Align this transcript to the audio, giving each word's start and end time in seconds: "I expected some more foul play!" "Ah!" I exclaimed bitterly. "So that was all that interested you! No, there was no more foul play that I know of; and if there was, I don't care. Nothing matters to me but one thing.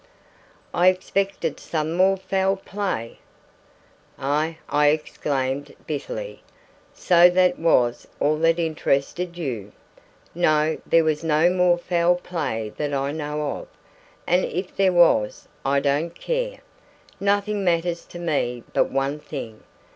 "I 0.73 0.87
expected 0.87 1.59
some 1.59 1.93
more 1.93 2.17
foul 2.17 2.55
play!" 2.55 3.19
"Ah!" 4.17 4.55
I 4.67 4.87
exclaimed 4.87 5.75
bitterly. 5.85 6.41
"So 6.91 7.29
that 7.29 7.59
was 7.59 8.07
all 8.19 8.37
that 8.39 8.57
interested 8.57 9.37
you! 9.37 9.73
No, 10.33 10.79
there 10.87 11.03
was 11.03 11.23
no 11.23 11.51
more 11.51 11.77
foul 11.77 12.15
play 12.15 12.73
that 12.77 12.95
I 12.95 13.11
know 13.11 13.43
of; 13.57 13.67
and 14.25 14.43
if 14.43 14.75
there 14.75 14.91
was, 14.93 15.47
I 15.63 15.79
don't 15.79 16.15
care. 16.19 16.61
Nothing 17.19 17.63
matters 17.63 18.03
to 18.05 18.17
me 18.17 18.63
but 18.73 18.89
one 18.89 19.19
thing. 19.19 19.61